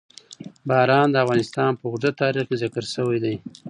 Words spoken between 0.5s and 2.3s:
باران د افغانستان په اوږده